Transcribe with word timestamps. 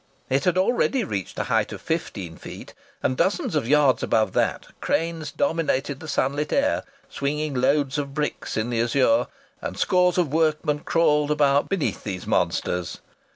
It 0.31 0.45
had 0.45 0.57
already 0.57 1.03
reached 1.03 1.37
a 1.37 1.43
height 1.43 1.71
of 1.71 1.79
fifteen 1.79 2.35
feet; 2.35 2.73
and, 3.03 3.15
dozen 3.15 3.55
of 3.55 3.67
yards 3.67 4.01
above 4.01 4.33
that, 4.33 4.65
cranes 4.81 5.31
dominated 5.31 5.99
the 5.99 6.07
sunlit 6.07 6.51
air, 6.51 6.81
swinging 7.07 7.53
loads 7.53 7.99
of 7.99 8.15
bricks 8.15 8.57
in 8.57 8.71
the 8.71 8.81
azure; 8.81 9.27
and 9.61 9.77
scores 9.77 10.17
of 10.17 10.33
workmen 10.33 10.79
crawled 10.79 11.29
about 11.29 11.69
beneath 11.69 12.03
these 12.03 12.25
monsters. 12.25 12.97